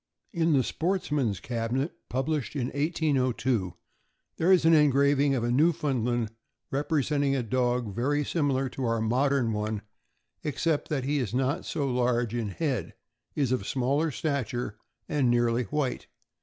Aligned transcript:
In 0.33 0.53
the 0.53 0.63
Sportsman's 0.63 1.39
Cabinet, 1.39 1.91
published 2.09 2.55
in 2.55 2.69
1802, 2.69 3.75
there 4.37 4.51
is 4.51 4.65
an 4.65 4.73
engraving 4.73 5.35
of 5.35 5.43
a 5.43 5.51
Newfoundland, 5.51 6.31
representing 6.71 7.35
a 7.35 7.43
dog 7.43 7.93
very 7.93 8.25
similar 8.25 8.67
to 8.69 8.83
our 8.85 8.99
modern 8.99 9.53
one, 9.53 9.83
except 10.43 10.89
that 10.89 11.03
he 11.03 11.19
is 11.19 11.35
not 11.35 11.65
so 11.67 11.87
large 11.87 12.33
in 12.33 12.49
head, 12.49 12.95
is 13.35 13.51
of 13.51 13.67
smaller 13.67 14.09
stature, 14.09 14.75
and 15.07 15.29
nearly 15.29 15.65
white. 15.65 16.07